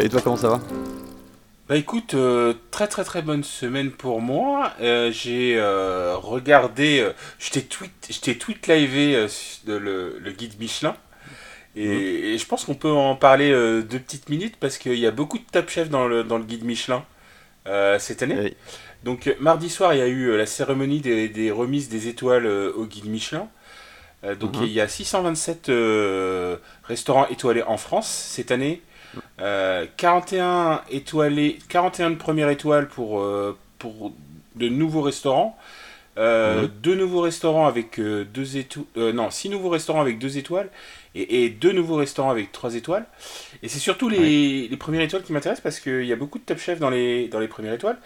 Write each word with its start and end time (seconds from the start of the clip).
Et 0.00 0.08
toi, 0.08 0.20
comment 0.22 0.36
ça 0.36 0.48
va? 0.48 0.60
Bah 1.68 1.76
écoute, 1.76 2.14
euh, 2.14 2.54
très 2.70 2.88
très 2.88 3.04
très 3.04 3.20
bonne 3.20 3.44
semaine 3.44 3.90
pour 3.90 4.22
moi. 4.22 4.72
Euh, 4.80 5.10
j'ai 5.12 5.56
euh, 5.58 6.16
regardé, 6.16 7.00
euh, 7.00 7.12
je 7.38 7.50
t'ai 7.50 7.62
tweet, 7.62 7.92
je 8.10 8.32
tweet 8.32 8.66
livé 8.68 9.14
euh, 9.14 9.28
le, 9.66 10.18
le 10.18 10.32
guide 10.32 10.58
Michelin. 10.58 10.96
Et, 11.76 11.84
Mhm. 11.84 12.02
et 12.34 12.38
je 12.38 12.46
pense 12.46 12.64
qu'on 12.66 12.74
peut 12.76 12.90
en 12.90 13.16
parler 13.16 13.52
euh, 13.52 13.82
deux 13.82 14.00
petites 14.00 14.28
minutes 14.30 14.56
parce 14.60 14.78
qu'il 14.78 14.94
y 14.98 15.06
a 15.06 15.12
beaucoup 15.12 15.38
de 15.38 15.44
top 15.52 15.70
chefs 15.70 15.90
dans 15.90 16.08
le, 16.08 16.24
dans 16.24 16.38
le 16.38 16.44
guide 16.44 16.64
Michelin 16.64 17.04
euh, 17.68 17.98
cette 17.98 18.22
année. 18.22 18.42
Oui. 18.42 18.56
Donc 19.04 19.26
euh, 19.28 19.34
mardi 19.40 19.70
soir, 19.70 19.94
il 19.94 19.98
y 19.98 20.02
a 20.02 20.08
eu 20.08 20.28
euh, 20.30 20.38
la 20.38 20.46
cérémonie 20.46 21.00
des, 21.00 21.28
des 21.28 21.50
remises 21.52 21.88
des 21.90 22.08
étoiles 22.08 22.46
euh, 22.46 22.72
au 22.76 22.86
guide 22.86 23.06
Michelin. 23.06 23.48
Euh, 24.24 24.34
donc 24.34 24.58
Mhm. 24.58 24.62
il 24.62 24.72
y 24.72 24.80
a 24.80 24.88
627 24.88 25.68
euh, 25.68 26.56
restaurants 26.84 27.26
étoilés 27.28 27.62
en 27.62 27.76
France 27.76 28.08
cette 28.08 28.50
année. 28.50 28.82
Euh, 29.40 29.86
41 29.96 30.82
étoilés, 30.90 31.58
41 31.68 32.10
de 32.10 32.16
première 32.16 32.48
étoile 32.50 32.88
pour, 32.88 33.20
euh, 33.20 33.56
pour 33.78 34.12
de 34.56 34.68
nouveaux 34.68 35.02
restaurants. 35.02 35.56
Euh, 36.18 36.62
Mhm. 36.62 36.70
Deux 36.82 36.96
nouveaux 36.96 37.20
restaurants 37.20 37.66
avec 37.68 38.00
euh, 38.00 38.24
deux 38.24 38.56
étoiles. 38.56 38.86
non, 39.14 39.30
six 39.30 39.48
nouveaux 39.48 39.68
restaurants 39.70 40.00
avec 40.00 40.18
deux 40.18 40.38
étoiles. 40.38 40.70
Et, 41.14 41.44
et 41.44 41.50
deux 41.50 41.72
nouveaux 41.72 41.96
restaurants 41.96 42.30
avec 42.30 42.52
trois 42.52 42.74
étoiles. 42.74 43.06
Et 43.62 43.68
c'est 43.68 43.78
surtout 43.78 44.08
les, 44.08 44.68
les 44.68 44.76
premières 44.76 45.02
étoiles 45.02 45.22
qui 45.22 45.32
m'intéressent 45.32 45.62
parce 45.62 45.80
qu'il 45.80 46.04
y 46.04 46.12
a 46.12 46.16
beaucoup 46.16 46.38
de 46.38 46.44
top 46.44 46.58
chefs 46.58 46.80
dans 46.80 46.90
les, 46.90 47.28
dans 47.28 47.40
les 47.40 47.48
premières 47.48 47.74
étoiles. 47.74 47.98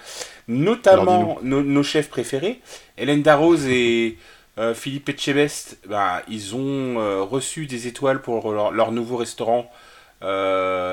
Notamment 0.48 1.38
nos, 1.42 1.62
nos 1.62 1.82
chefs 1.82 2.08
préférés. 2.08 2.60
Hélène 2.98 3.22
Darroze 3.22 3.66
et 3.68 4.18
euh, 4.58 4.74
Philippe 4.74 5.08
Etchebest, 5.08 5.78
bah, 5.88 6.22
ils 6.28 6.54
ont 6.54 6.98
euh, 7.00 7.22
reçu 7.22 7.66
des 7.66 7.86
étoiles 7.86 8.20
pour 8.22 8.52
leur, 8.52 8.70
leur 8.72 8.92
nouveau 8.92 9.16
restaurant 9.16 9.70
euh, 9.70 9.91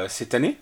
cette 0.07 0.33
année. 0.33 0.57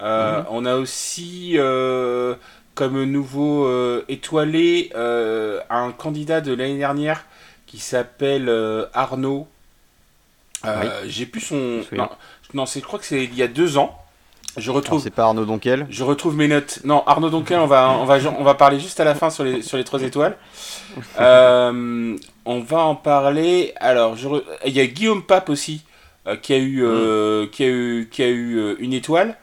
Euh, 0.00 0.38
Mhm. 0.40 0.46
On 0.50 0.64
a 0.64 0.76
aussi 0.76 1.54
euh, 1.56 2.34
comme 2.74 3.02
nouveau 3.04 3.66
euh, 3.66 4.04
étoilé 4.08 4.90
euh, 4.94 5.60
un 5.70 5.90
candidat 5.90 6.40
de 6.40 6.52
l'année 6.54 6.78
dernière 6.78 7.24
qui 7.66 7.78
s'appelle 7.78 8.48
euh, 8.48 8.86
Arnaud. 8.94 9.48
Euh, 10.64 11.02
J'ai 11.06 11.26
plus 11.26 11.40
son. 11.40 11.80
Non, 11.92 12.08
non 12.54 12.64
je 12.66 12.80
crois 12.80 12.98
que 12.98 13.04
c'est 13.04 13.24
il 13.24 13.34
y 13.34 13.42
a 13.42 13.48
deux 13.48 13.76
ans. 13.78 13.96
Je 14.56 14.70
retrouve, 14.72 15.00
C'est 15.02 15.10
pas 15.10 15.24
Arnaud 15.24 15.44
Donquel? 15.44 15.86
Je 15.90 16.02
retrouve 16.02 16.34
mes 16.36 16.48
notes. 16.48 16.80
Non, 16.84 17.04
Arnaud 17.06 17.30
Donquin, 17.30 17.60
on 17.60 17.66
va, 17.66 17.90
on 17.90 18.04
va, 18.06 18.18
on 18.38 18.42
va 18.42 18.54
parler 18.54 18.80
juste 18.80 18.98
à 18.98 19.04
la 19.04 19.14
fin 19.14 19.30
sur 19.30 19.44
les, 19.44 19.62
sur 19.62 19.76
les 19.76 19.84
trois 19.84 20.02
étoiles. 20.02 20.36
Euh, 21.20 22.16
on 22.44 22.60
va 22.60 22.78
en 22.80 22.94
parler. 22.96 23.72
Alors, 23.76 24.16
je 24.16 24.26
re- 24.28 24.42
il 24.66 24.72
y 24.72 24.80
a 24.80 24.86
Guillaume 24.86 25.22
Pape 25.22 25.48
aussi 25.48 25.82
euh, 25.84 25.87
qui 26.36 26.52
a 26.54 26.58
eu, 26.58 26.84
euh, 26.84 27.46
qui 27.50 27.64
a 27.64 27.68
eu, 27.68 28.08
qui 28.10 28.22
a 28.22 28.28
eu 28.28 28.58
euh, 28.58 28.74
une 28.78 28.92
étoile. 28.92 29.36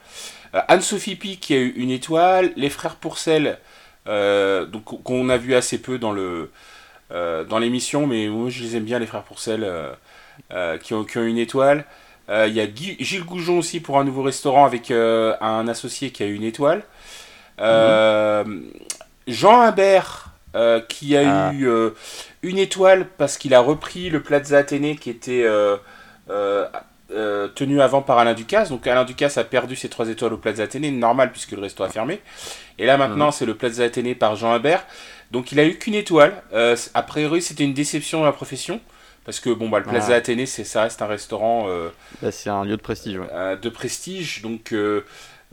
Euh, 0.54 0.60
Anne-Sophie 0.68 1.16
Pi 1.16 1.38
qui 1.38 1.54
a 1.54 1.58
eu 1.58 1.68
une 1.76 1.90
étoile. 1.90 2.52
Les 2.56 2.70
frères 2.70 2.96
Pourcel, 2.96 3.58
euh, 4.08 4.64
donc 4.66 4.84
qu'on 5.02 5.28
a 5.28 5.36
vu 5.36 5.54
assez 5.54 5.78
peu 5.78 5.98
dans 5.98 6.12
le, 6.12 6.50
euh, 7.12 7.44
dans 7.44 7.58
l'émission, 7.58 8.06
mais 8.06 8.28
moi 8.28 8.50
je 8.50 8.62
les 8.62 8.76
aime 8.76 8.84
bien 8.84 8.98
les 8.98 9.06
frères 9.06 9.22
Pourcel 9.24 9.64
euh, 9.64 9.92
euh, 10.52 10.78
qui 10.78 10.94
ont, 10.94 11.04
qui 11.04 11.18
ont 11.18 11.24
une 11.24 11.38
étoile. 11.38 11.84
Euh, 12.28 12.46
Il 12.48 12.54
y 12.54 12.60
a 12.60 12.66
Guy- 12.66 12.96
Gilles 13.00 13.24
Goujon 13.24 13.58
aussi 13.58 13.80
pour 13.80 13.98
un 13.98 14.04
nouveau 14.04 14.22
restaurant 14.22 14.64
avec 14.64 14.90
euh, 14.90 15.34
un 15.40 15.68
associé 15.68 16.10
qui 16.10 16.22
a 16.22 16.26
eu 16.26 16.34
une 16.34 16.42
étoile. 16.44 16.82
Euh, 17.60 18.44
Jean 19.26 19.60
Imbert 19.62 20.26
euh, 20.54 20.80
qui 20.80 21.16
a 21.16 21.48
Ah. 21.48 21.52
eu 21.52 21.68
euh, 21.68 21.90
une 22.42 22.58
étoile 22.58 23.06
parce 23.18 23.38
qu'il 23.38 23.54
a 23.54 23.60
repris 23.60 24.10
le 24.10 24.22
Plaza 24.22 24.58
Athénée 24.58 24.96
qui 24.96 25.10
était 25.10 25.42
euh, 26.30 26.66
euh, 27.12 27.48
tenu 27.48 27.80
avant 27.80 28.02
par 28.02 28.18
Alain 28.18 28.34
Ducasse. 28.34 28.68
Donc 28.70 28.86
Alain 28.86 29.04
Ducasse 29.04 29.38
a 29.38 29.44
perdu 29.44 29.76
ses 29.76 29.88
trois 29.88 30.08
étoiles 30.08 30.32
au 30.32 30.38
Plaza 30.38 30.64
Athénée, 30.64 30.90
normal 30.90 31.30
puisque 31.32 31.52
le 31.52 31.60
resto 31.62 31.84
a 31.84 31.88
fermé. 31.88 32.20
Et 32.78 32.86
là 32.86 32.96
maintenant 32.96 33.30
c'est 33.30 33.46
le 33.46 33.54
Plaza 33.54 33.84
Athénée 33.84 34.14
par 34.14 34.36
Jean 34.36 34.52
Imbert. 34.52 34.84
Donc 35.30 35.52
il 35.52 35.60
a 35.60 35.64
eu 35.64 35.76
qu'une 35.78 35.94
étoile. 35.94 36.42
Euh, 36.52 36.76
a 36.94 37.02
priori 37.02 37.42
c'était 37.42 37.64
une 37.64 37.74
déception 37.74 38.18
dans 38.20 38.24
la 38.26 38.32
profession. 38.32 38.80
Parce 39.24 39.40
que 39.40 39.50
bon 39.50 39.68
bah 39.68 39.78
le 39.78 39.84
Plaza 39.84 40.12
Ah. 40.14 40.16
Athénée 40.16 40.46
c'est 40.46 40.64
ça 40.64 40.82
reste 40.82 41.00
un 41.02 41.06
restaurant 41.06 41.66
euh, 41.68 41.88
Bah, 42.22 42.30
C'est 42.32 42.50
un 42.50 42.64
lieu 42.64 42.76
de 42.76 42.82
prestige. 42.82 43.18
ouais. 43.18 43.56
de 43.56 43.68
prestige. 43.68 44.42
Donc, 44.42 44.72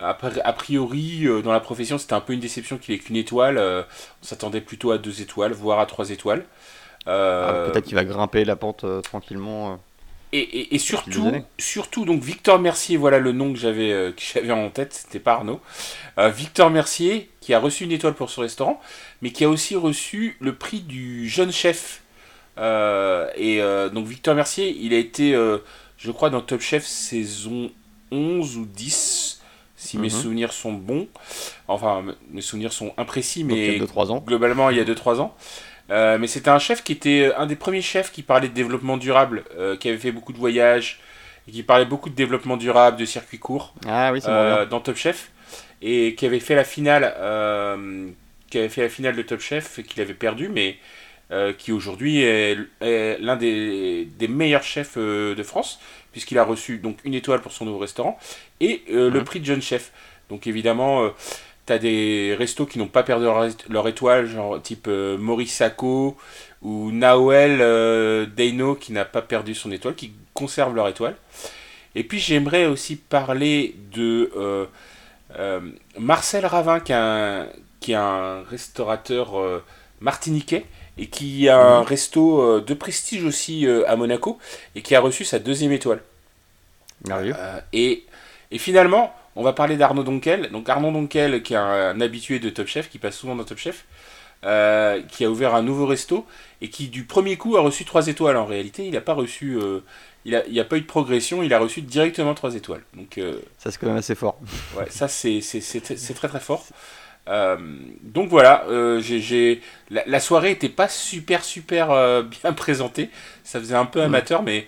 a 0.00 0.52
priori, 0.52 1.26
dans 1.42 1.52
la 1.52 1.60
profession, 1.60 1.98
c'était 1.98 2.12
un 2.14 2.20
peu 2.20 2.32
une 2.34 2.40
déception 2.40 2.78
qu'il 2.78 2.94
ait 2.94 2.98
qu'une 2.98 3.16
étoile. 3.16 3.58
on 3.58 4.24
s'attendait 4.24 4.60
plutôt 4.60 4.90
à 4.90 4.98
deux 4.98 5.22
étoiles, 5.22 5.52
voire 5.52 5.78
à 5.80 5.86
trois 5.86 6.10
étoiles. 6.10 6.44
Ah, 7.06 7.66
Peut-être 7.72 7.84
qu'il 7.86 7.94
va 7.94 8.04
grimper 8.04 8.44
la 8.44 8.56
pente 8.56 8.84
tranquillement. 9.02 9.78
Et, 10.36 10.58
et, 10.58 10.74
et 10.74 10.78
surtout, 10.78 11.22
surtout, 11.58 12.04
donc 12.04 12.22
Victor 12.22 12.58
Mercier, 12.58 12.96
voilà 12.96 13.18
le 13.18 13.32
nom 13.32 13.52
que 13.52 13.58
j'avais 13.58 13.92
euh, 13.92 14.12
j'avais 14.34 14.50
en 14.52 14.70
tête, 14.70 14.92
c'était 14.94 15.18
pas 15.20 15.34
Arnaud. 15.34 15.60
Euh, 16.18 16.28
Victor 16.30 16.70
Mercier, 16.70 17.30
qui 17.40 17.54
a 17.54 17.58
reçu 17.58 17.84
une 17.84 17.92
étoile 17.92 18.14
pour 18.14 18.30
ce 18.30 18.40
restaurant, 18.40 18.80
mais 19.22 19.30
qui 19.30 19.44
a 19.44 19.48
aussi 19.48 19.76
reçu 19.76 20.36
le 20.40 20.54
prix 20.54 20.80
du 20.80 21.28
jeune 21.28 21.52
chef. 21.52 22.02
Euh, 22.58 23.28
et 23.36 23.60
donc 23.92 24.06
Victor 24.06 24.34
Mercier, 24.34 24.76
il 24.80 24.94
a 24.94 24.98
été, 24.98 25.32
je 25.98 26.10
crois, 26.10 26.30
dans 26.30 26.40
Top 26.40 26.60
Chef 26.60 26.84
saison 26.86 27.70
11 28.12 28.56
ou 28.56 28.64
10, 28.66 29.40
si 29.76 29.98
mes 29.98 30.04
Mhm. 30.04 30.10
souvenirs 30.10 30.52
sont 30.52 30.72
bons. 30.72 31.08
Enfin, 31.68 32.04
mes 32.30 32.40
souvenirs 32.42 32.72
sont 32.72 32.92
imprécis, 32.96 33.44
Donc, 33.44 33.58
il 33.58 33.64
y 33.64 33.70
mais 33.70 33.76
a 33.76 33.78
2-3 33.78 34.10
ans. 34.12 34.24
globalement 34.26 34.70
il 34.70 34.76
y 34.76 34.80
a 34.80 34.84
2-3 34.84 35.20
ans. 35.20 35.34
Euh, 35.90 36.18
mais 36.18 36.26
c'était 36.26 36.48
un 36.50 36.58
chef 36.58 36.82
qui 36.82 36.92
était 36.92 37.32
un 37.36 37.46
des 37.46 37.56
premiers 37.56 37.82
chefs 37.82 38.10
qui 38.10 38.22
parlait 38.22 38.48
de 38.48 38.54
développement 38.54 38.96
durable, 38.96 39.44
euh, 39.58 39.76
qui 39.76 39.88
avait 39.88 39.98
fait 39.98 40.12
beaucoup 40.12 40.32
de 40.32 40.38
voyages, 40.38 41.00
et 41.46 41.52
qui 41.52 41.62
parlait 41.62 41.84
beaucoup 41.84 42.08
de 42.10 42.14
développement 42.14 42.56
durable, 42.56 42.96
de 42.96 43.04
circuits 43.04 43.38
courts 43.38 43.74
Ah 43.86 44.10
oui, 44.12 44.20
euh, 44.26 44.64
dans 44.66 44.80
Top 44.80 44.96
Chef, 44.96 45.30
et 45.82 46.14
qui 46.14 46.24
avait 46.26 46.40
fait 46.40 46.54
la 46.54 46.64
finale, 46.64 47.14
euh, 47.18 48.08
qui 48.50 48.58
avait 48.58 48.70
fait 48.70 48.82
la 48.82 48.88
finale 48.88 49.14
de 49.16 49.22
Top 49.22 49.40
Chef, 49.40 49.82
qu'il 49.82 50.00
avait 50.00 50.14
perdu, 50.14 50.48
mais 50.48 50.76
euh, 51.32 51.52
qui 51.52 51.70
aujourd'hui 51.72 52.22
est, 52.22 52.56
est 52.80 53.18
l'un 53.20 53.36
des, 53.36 54.06
des 54.18 54.28
meilleurs 54.28 54.62
chefs 54.62 54.94
euh, 54.96 55.34
de 55.34 55.42
France, 55.42 55.80
puisqu'il 56.12 56.38
a 56.38 56.44
reçu 56.44 56.78
donc 56.78 56.98
une 57.04 57.14
étoile 57.14 57.40
pour 57.42 57.52
son 57.52 57.64
nouveau 57.66 57.78
restaurant, 57.78 58.18
et 58.60 58.82
euh, 58.90 59.10
le 59.10 59.18
Mhm. 59.18 59.24
prix 59.24 59.40
de 59.40 59.44
jeune 59.44 59.62
chef. 59.62 59.92
Donc 60.30 60.46
évidemment, 60.46 61.04
euh, 61.04 61.08
t'as 61.66 61.78
des 61.78 62.34
restos 62.38 62.66
qui 62.66 62.78
n'ont 62.78 62.88
pas 62.88 63.02
perdu 63.02 63.24
leur, 63.24 63.46
leur 63.68 63.88
étoile, 63.88 64.26
genre 64.26 64.60
type 64.60 64.86
euh, 64.88 65.16
Maurice 65.18 65.54
Sacco 65.54 66.16
ou 66.62 66.90
Naoel 66.92 67.58
euh, 67.60 68.26
Deino 68.26 68.74
qui 68.74 68.92
n'a 68.92 69.04
pas 69.04 69.22
perdu 69.22 69.54
son 69.54 69.72
étoile, 69.72 69.94
qui 69.94 70.12
conserve 70.34 70.74
leur 70.74 70.88
étoile. 70.88 71.16
Et 71.94 72.04
puis 72.04 72.18
j'aimerais 72.18 72.66
aussi 72.66 72.96
parler 72.96 73.76
de 73.92 74.30
euh, 74.36 74.66
euh, 75.38 75.60
Marcel 75.98 76.44
Ravin, 76.44 76.80
qui 76.80 76.92
est 76.92 76.96
un, 76.96 77.46
qui 77.80 77.92
est 77.92 77.96
un 77.96 78.42
restaurateur 78.42 79.38
euh, 79.38 79.62
martiniquais 80.00 80.66
et 80.98 81.06
qui 81.06 81.48
a 81.48 81.58
un 81.58 81.82
resto 81.82 82.60
de 82.60 82.74
prestige 82.74 83.24
aussi 83.24 83.66
à 83.88 83.96
Monaco 83.96 84.38
et 84.76 84.82
qui 84.82 84.94
a 84.94 85.00
reçu 85.00 85.24
sa 85.24 85.40
deuxième 85.40 85.72
étoile. 85.72 86.00
merveilleux. 87.08 87.34
Et, 87.72 88.04
et 88.52 88.58
finalement, 88.58 89.12
on 89.36 89.42
va 89.42 89.52
parler 89.52 89.76
d'Arnaud 89.76 90.02
Donquel. 90.04 90.50
Donc 90.50 90.68
Arnaud 90.68 90.92
Donquel, 90.92 91.42
qui 91.42 91.54
est 91.54 91.56
un, 91.56 91.64
un 91.96 92.00
habitué 92.00 92.38
de 92.38 92.50
Top 92.50 92.66
Chef, 92.66 92.88
qui 92.90 92.98
passe 92.98 93.16
souvent 93.16 93.34
dans 93.36 93.44
Top 93.44 93.58
Chef, 93.58 93.84
euh, 94.44 95.00
qui 95.08 95.24
a 95.24 95.30
ouvert 95.30 95.54
un 95.54 95.62
nouveau 95.62 95.86
resto 95.86 96.26
et 96.60 96.68
qui 96.68 96.88
du 96.88 97.04
premier 97.04 97.36
coup 97.36 97.56
a 97.56 97.60
reçu 97.60 97.84
3 97.84 98.08
étoiles. 98.08 98.36
En 98.36 98.46
réalité, 98.46 98.84
il 98.86 98.92
n'a 98.92 99.00
pas 99.00 99.14
reçu, 99.14 99.56
euh, 99.58 99.80
il 100.26 100.36
a, 100.36 100.46
il 100.46 100.58
a 100.60 100.64
pas 100.64 100.76
eu 100.76 100.82
de 100.82 100.86
progression, 100.86 101.42
il 101.42 101.52
a 101.54 101.58
reçu 101.58 101.80
directement 101.82 102.34
3 102.34 102.54
étoiles. 102.54 102.82
Donc 102.94 103.18
euh, 103.18 103.40
Ça, 103.58 103.70
c'est 103.70 103.78
quand 103.78 103.86
même 103.88 103.96
assez 103.96 104.14
fort. 104.14 104.38
ouais, 104.76 104.86
ça 104.90 105.08
c'est 105.08 105.40
très 106.14 106.28
très 106.28 106.40
fort. 106.40 106.66
Donc 107.26 108.28
voilà, 108.28 108.64
la, 108.68 110.02
la 110.06 110.20
soirée 110.20 110.50
était 110.50 110.68
pas 110.68 110.88
super 110.88 111.42
super 111.44 111.88
bien 112.42 112.52
présentée. 112.52 113.08
Ça 113.44 113.58
faisait 113.60 113.74
un 113.76 113.86
peu 113.86 114.00
Mm. 114.00 114.04
amateur, 114.04 114.42
mais 114.42 114.66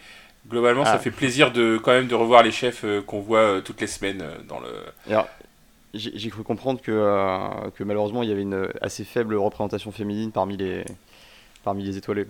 globalement 0.49 0.85
ça 0.85 0.93
Ah. 0.95 0.99
fait 0.99 1.11
plaisir 1.11 1.53
de 1.53 1.79
quand 1.79 1.93
même 1.93 2.07
de 2.07 2.15
revoir 2.15 2.43
les 2.43 2.53
chefs 2.53 2.85
euh, 2.85 3.03
qu'on 3.03 3.21
voit 3.21 3.39
euh, 3.39 3.61
toutes 3.61 3.81
les 3.81 3.87
semaines 3.87 4.23
euh, 4.23 4.37
dans 4.49 4.61
le. 4.61 4.69
Alors, 5.11 5.29
j'ai 5.95 6.29
cru 6.29 6.43
comprendre 6.43 6.81
que, 6.83 6.91
que 7.75 7.83
malheureusement, 7.85 8.23
il 8.23 8.29
y 8.29 8.33
avait 8.33 8.43
une 8.43 8.69
assez 8.83 9.03
faible 9.05 9.35
représentation 9.37 9.93
féminine 9.93 10.31
parmi 10.31 10.57
les, 10.59 10.85
parmi 11.65 11.85
les 11.85 11.97
étoilés. 11.97 12.27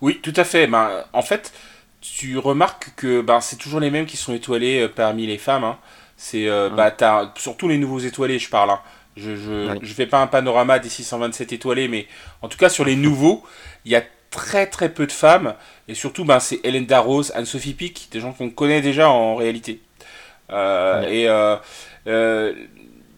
Oui, 0.00 0.20
tout 0.22 0.32
à 0.36 0.44
fait. 0.44 0.68
Ben, 0.68 1.04
en 1.12 1.22
fait, 1.22 1.52
tu 2.00 2.38
remarques 2.38 2.92
que 2.96 3.20
ben, 3.20 3.40
c'est 3.40 3.56
toujours 3.56 3.80
les 3.80 3.90
mêmes 3.90 4.06
qui 4.06 4.16
sont 4.16 4.32
étoilés 4.34 4.88
parmi 4.88 5.26
les 5.26 5.38
femmes. 5.38 5.64
hein. 5.64 5.78
C'est 6.16 6.48
euh, 6.48 6.70
Mm. 6.70 6.76
bah, 6.76 6.90
t'as- 6.92 7.32
surtout 7.36 7.66
les 7.68 7.78
nouveaux 7.78 7.98
étoilés, 7.98 8.38
je 8.38 8.48
parle. 8.50 8.70
hein. 8.70 8.80
Je, 9.16 9.34
je, 9.34 9.72
Oui. 9.72 9.78
je 9.82 9.94
fais 9.94 10.06
pas 10.06 10.22
un 10.22 10.28
panorama 10.28 10.78
des 10.78 10.88
627 10.88 11.52
étoilés, 11.52 11.88
mais 11.88 12.06
en 12.40 12.46
tout 12.48 12.56
cas 12.58 12.68
sur 12.68 12.84
les 12.84 12.94
nouveaux, 12.94 13.42
il 13.84 13.90
y 13.90 13.96
a 13.96 14.02
très 14.30 14.66
très 14.66 14.88
peu 14.88 15.06
de 15.06 15.12
femmes. 15.12 15.54
Et 15.88 15.94
surtout, 15.94 16.24
ben, 16.24 16.40
c'est 16.40 16.60
Hélène 16.64 16.86
Darroze, 16.86 17.32
Anne-Sophie 17.34 17.74
Pic, 17.74 18.08
des 18.12 18.20
gens 18.20 18.32
qu'on 18.32 18.50
connaît 18.50 18.80
déjà 18.80 19.08
en 19.10 19.36
réalité. 19.36 19.80
Euh. 20.50 21.02
Et 21.08 21.28
euh, 21.28 21.56
euh, 22.06 22.54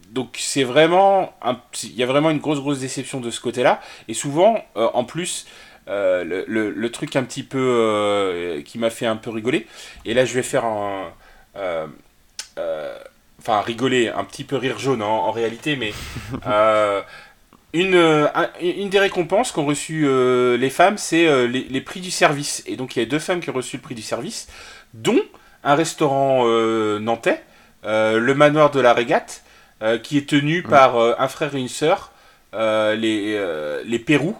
donc 0.09 0.37
c'est 0.37 0.63
vraiment, 0.63 1.33
il 1.83 1.95
y 1.95 2.03
a 2.03 2.05
vraiment 2.05 2.29
une 2.29 2.39
grosse 2.39 2.59
grosse 2.59 2.79
déception 2.79 3.19
de 3.19 3.31
ce 3.31 3.39
côté-là. 3.39 3.81
Et 4.07 4.13
souvent, 4.13 4.63
en 4.75 5.03
plus, 5.03 5.47
le, 5.87 6.45
le- 6.47 6.69
le 6.69 6.91
truc 6.91 7.15
un 7.15 7.23
petit 7.23 7.43
peu 7.43 8.61
qui 8.65 8.77
m'a 8.77 8.89
fait 8.89 9.05
un 9.05 9.15
peu 9.15 9.29
rigoler. 9.29 9.67
Et 10.05 10.13
là, 10.13 10.25
je 10.25 10.33
vais 10.33 10.43
faire 10.43 10.65
un. 10.65 11.11
enfin 13.39 13.61
rigoler, 13.61 14.09
un 14.09 14.23
petit 14.23 14.43
peu 14.43 14.55
rire 14.57 14.77
jaune 14.79 15.01
en, 15.01 15.31
réalité, 15.31 15.75
mais 15.77 15.93
une, 17.73 18.29
une 18.61 18.89
des 18.89 18.99
récompenses 18.99 19.51
qu'ont 19.51 19.65
reçu 19.65 20.07
les 20.57 20.69
femmes, 20.69 20.97
c'est 20.97 21.47
les, 21.47 21.63
les, 21.63 21.81
prix 21.81 22.01
du 22.01 22.11
service. 22.11 22.63
Et 22.65 22.75
donc 22.75 22.95
il 22.95 22.99
y 22.99 23.01
a 23.01 23.05
deux 23.05 23.19
femmes 23.19 23.39
qui 23.39 23.49
ont 23.49 23.53
reçu 23.53 23.77
le 23.77 23.81
prix 23.81 23.95
du 23.95 24.01
service, 24.01 24.47
dont 24.93 25.21
un 25.63 25.75
restaurant 25.75 26.45
nantais, 26.99 27.43
le 27.83 28.33
manoir 28.33 28.71
de 28.71 28.79
la 28.79 28.93
Régate, 28.93 29.43
qui 30.03 30.17
est 30.17 30.27
tenu 30.29 30.63
par 30.63 30.97
un 30.97 31.27
frère 31.27 31.55
et 31.55 31.59
une 31.59 31.69
sœur, 31.69 32.11
les, 32.53 33.81
les 33.85 33.99
Pérou, 33.99 34.35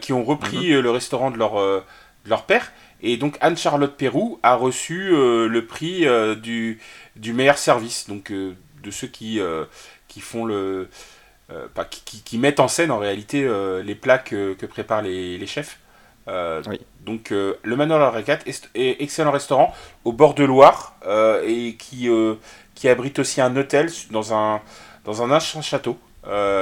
qui 0.00 0.12
ont 0.12 0.24
repris 0.24 0.72
mhm. 0.72 0.80
le 0.80 0.90
restaurant 0.90 1.30
de 1.30 1.38
leur, 1.38 1.54
de 1.54 2.30
leur 2.30 2.44
père. 2.44 2.70
Et 3.02 3.16
donc 3.16 3.36
Anne-Charlotte 3.40 3.96
Pérou 3.96 4.38
a 4.42 4.54
reçu 4.54 5.10
euh, 5.12 5.48
le 5.48 5.66
prix 5.66 6.06
euh, 6.06 6.34
du, 6.34 6.80
du 7.16 7.32
meilleur 7.32 7.58
service, 7.58 8.08
donc 8.08 8.30
euh, 8.30 8.54
de 8.82 8.90
ceux 8.90 9.06
qui, 9.06 9.40
qui 10.08 10.20
font 10.20 10.44
le. 10.44 10.88
Pas, 11.74 11.84
qui, 11.84 12.22
qui, 12.22 12.38
mettent 12.38 12.60
en 12.60 12.68
scène 12.68 12.90
en 12.90 12.98
réalité 12.98 13.48
les 13.82 13.94
plats 13.94 14.18
que, 14.18 14.54
que 14.54 14.66
préparent 14.66 15.02
les, 15.02 15.36
les 15.36 15.46
chefs. 15.46 15.78
Donc 16.26 17.30
le 17.30 17.76
Manoir 17.76 17.98
de 17.98 18.04
la 18.04 18.10
Récate 18.10 18.46
est, 18.46 19.02
excellent 19.02 19.32
restaurant 19.32 19.74
au 20.04 20.12
bord 20.12 20.34
de 20.34 20.44
Loire 20.44 20.94
et 21.44 21.74
qui, 21.76 22.08
qui 22.76 22.88
abrite 22.88 23.18
aussi 23.18 23.40
un 23.40 23.56
hôtel 23.56 23.90
dans 24.12 24.32
un, 24.32 24.60
dans 25.04 25.22
un 25.22 25.30
ancien 25.32 25.60
château. 25.60 25.98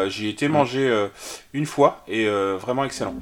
J'ai 0.09 0.31
été 0.31 0.49
mm. 0.49 0.53
manger 0.53 1.09
une 1.53 1.67
fois 1.67 2.03
et 2.09 2.27
vraiment 2.27 2.85
excellent. 2.85 3.15